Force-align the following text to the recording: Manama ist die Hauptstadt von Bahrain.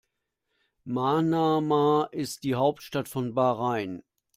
Manama 0.87 2.09
ist 2.11 2.43
die 2.43 2.55
Hauptstadt 2.55 3.07
von 3.07 3.35
Bahrain. 3.35 4.01